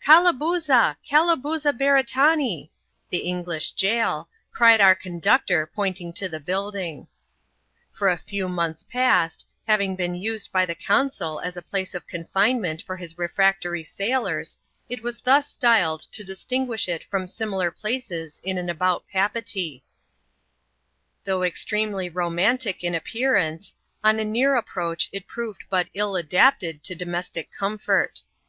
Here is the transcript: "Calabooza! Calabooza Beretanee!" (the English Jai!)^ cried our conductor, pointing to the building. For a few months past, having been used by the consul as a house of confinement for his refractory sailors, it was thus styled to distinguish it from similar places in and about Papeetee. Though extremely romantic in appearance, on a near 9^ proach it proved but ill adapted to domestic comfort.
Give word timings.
"Calabooza! 0.06 0.96
Calabooza 1.04 1.72
Beretanee!" 1.72 2.70
(the 3.10 3.26
English 3.28 3.72
Jai!)^ 3.72 4.24
cried 4.52 4.80
our 4.80 4.94
conductor, 4.94 5.68
pointing 5.74 6.12
to 6.12 6.28
the 6.28 6.38
building. 6.38 7.08
For 7.92 8.08
a 8.08 8.16
few 8.16 8.48
months 8.48 8.84
past, 8.84 9.48
having 9.66 9.96
been 9.96 10.14
used 10.14 10.52
by 10.52 10.64
the 10.64 10.76
consul 10.76 11.40
as 11.40 11.56
a 11.56 11.64
house 11.72 11.92
of 11.92 12.06
confinement 12.06 12.82
for 12.82 12.96
his 12.96 13.18
refractory 13.18 13.82
sailors, 13.82 14.60
it 14.88 15.02
was 15.02 15.20
thus 15.22 15.48
styled 15.48 16.02
to 16.12 16.22
distinguish 16.22 16.88
it 16.88 17.02
from 17.02 17.26
similar 17.26 17.72
places 17.72 18.40
in 18.44 18.58
and 18.58 18.70
about 18.70 19.04
Papeetee. 19.12 19.82
Though 21.24 21.42
extremely 21.42 22.08
romantic 22.08 22.84
in 22.84 22.94
appearance, 22.94 23.74
on 24.04 24.20
a 24.20 24.24
near 24.24 24.54
9^ 24.54 24.66
proach 24.68 25.08
it 25.10 25.26
proved 25.26 25.64
but 25.68 25.88
ill 25.94 26.14
adapted 26.14 26.84
to 26.84 26.94
domestic 26.94 27.50
comfort. 27.50 28.20